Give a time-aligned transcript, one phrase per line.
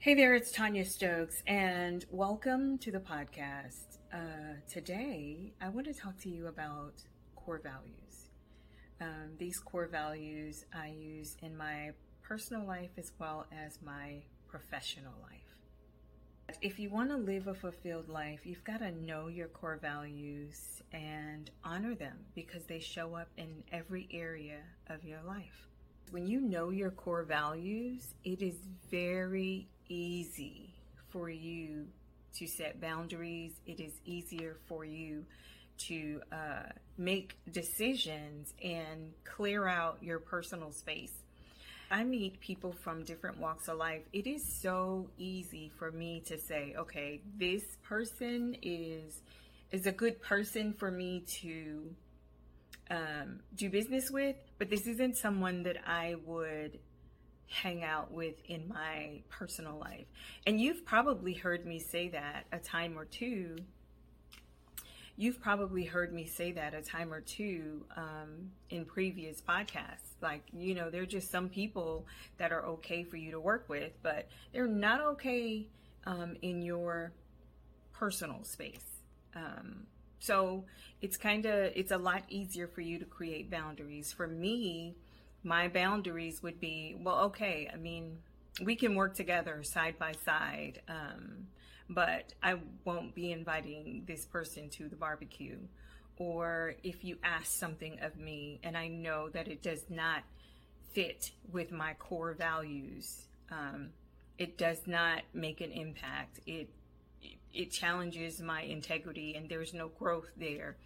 [0.00, 3.98] Hey there, it's Tonya Stokes, and welcome to the podcast.
[4.12, 7.02] Uh, today, I want to talk to you about
[7.34, 8.30] core values.
[9.00, 11.90] Um, these core values I use in my
[12.22, 16.56] personal life as well as my professional life.
[16.62, 20.80] If you want to live a fulfilled life, you've got to know your core values
[20.92, 25.66] and honor them because they show up in every area of your life.
[26.12, 28.54] When you know your core values, it is
[28.92, 30.74] very easy
[31.10, 31.86] for you
[32.36, 33.52] to set boundaries.
[33.66, 35.24] It is easier for you
[35.78, 41.12] to uh, make decisions and clear out your personal space.
[41.90, 44.02] I meet people from different walks of life.
[44.12, 49.22] It is so easy for me to say, okay, this person is
[49.70, 51.94] is a good person for me to
[52.90, 56.78] um, do business with, but this isn't someone that I would
[57.48, 60.06] hang out with in my personal life.
[60.46, 63.56] And you've probably heard me say that a time or two.
[65.16, 70.14] You've probably heard me say that a time or two um, in previous podcasts.
[70.22, 72.06] Like, you know, there are just some people
[72.36, 75.66] that are okay for you to work with, but they're not okay
[76.06, 77.12] um, in your
[77.92, 79.00] personal space.
[79.34, 79.86] Um,
[80.20, 80.64] so
[81.00, 84.12] it's kind of it's a lot easier for you to create boundaries.
[84.12, 84.96] For me,
[85.42, 88.18] my boundaries would be well, okay, I mean,
[88.62, 91.46] we can work together side by side, um,
[91.88, 95.58] but I won't be inviting this person to the barbecue.
[96.16, 100.22] Or if you ask something of me and I know that it does not
[100.92, 103.90] fit with my core values, um,
[104.36, 106.40] it does not make an impact.
[106.46, 106.68] It
[107.54, 110.76] it challenges my integrity and there's no growth there,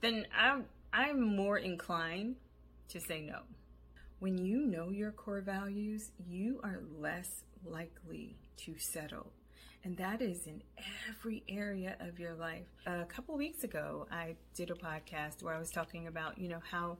[0.00, 2.36] then I'm I'm more inclined
[2.90, 3.40] to say no.
[4.22, 9.32] When you know your core values, you are less likely to settle.
[9.82, 10.62] And that is in
[11.10, 12.68] every area of your life.
[12.86, 16.60] A couple weeks ago, I did a podcast where I was talking about, you know,
[16.70, 16.98] how,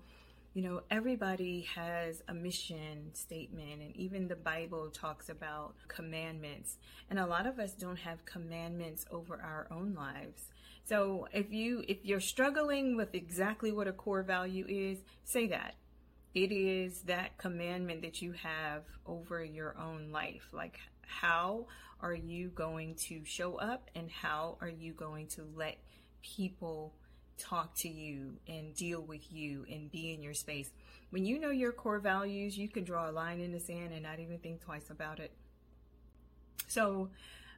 [0.52, 6.78] you know, everybody has a mission statement, and even the Bible talks about commandments.
[7.08, 10.48] And a lot of us don't have commandments over our own lives.
[10.82, 15.76] So if you if you're struggling with exactly what a core value is, say that
[16.34, 20.48] it is that commandment that you have over your own life.
[20.52, 21.66] Like, how
[22.00, 25.76] are you going to show up and how are you going to let
[26.22, 26.94] people
[27.38, 30.70] talk to you and deal with you and be in your space?
[31.10, 34.02] When you know your core values, you can draw a line in the sand and
[34.02, 35.32] not even think twice about it.
[36.68, 37.10] So,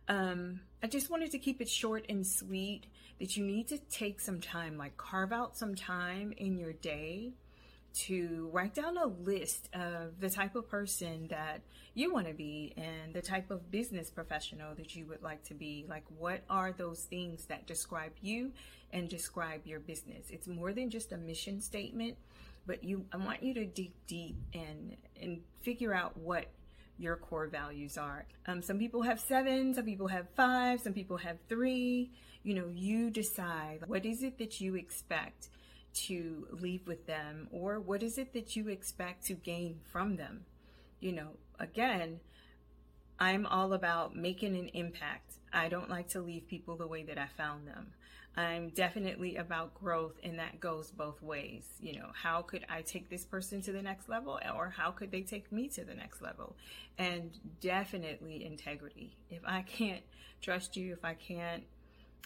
[0.09, 2.87] um, I just wanted to keep it short and sweet
[3.21, 7.33] that you need to take some time, like carve out some time in your day
[7.95, 11.61] to write down a list of the type of person that
[11.95, 15.55] you want to be and the type of business professional that you would like to
[15.55, 15.87] be.
[15.89, 18.53] Like, what are those things that describe you
[18.93, 20.27] and describe your business?
[20.31, 22.17] It's more than just a mission statement,
[22.67, 26.47] but you, I want you to dig deep and, and figure out what
[26.99, 28.27] your core values are.
[28.47, 32.11] Um, some people have seven, some people have five, some people have three.
[32.43, 35.49] You know, you decide what is it that you expect
[35.95, 40.45] to leave with them or what is it that you expect to gain from them?
[41.01, 41.29] You know
[41.61, 42.21] again
[43.21, 45.35] i'm all about making an impact.
[45.53, 47.93] I don't like to leave people the way that i found them.
[48.37, 51.65] I'm definitely about growth and that goes both ways.
[51.81, 55.11] You know how could i take this person to the next level or how could
[55.13, 56.57] they take me to the next level?
[56.99, 59.17] And definitely integrity.
[59.31, 60.03] If i can't
[60.41, 61.65] trust you if i can't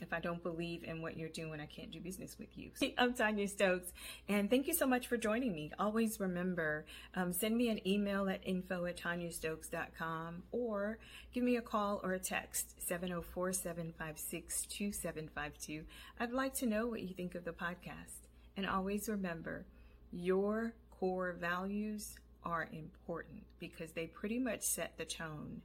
[0.00, 2.70] if I don't believe in what you're doing, I can't do business with you.
[2.98, 3.92] I'm Tonya Stokes,
[4.28, 5.72] and thank you so much for joining me.
[5.78, 10.98] Always remember, um, send me an email at info at tonyastokes.com or
[11.32, 15.84] give me a call or a text, 704 756 2752.
[16.20, 18.28] I'd like to know what you think of the podcast.
[18.56, 19.66] And always remember,
[20.12, 25.62] your core values are important because they pretty much set the tone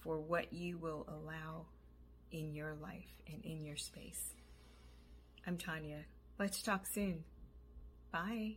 [0.00, 1.66] for what you will allow
[2.32, 4.34] in your life and in your space.
[5.46, 6.04] I'm Tonya.
[6.38, 7.24] Let's talk soon.
[8.12, 8.56] Bye.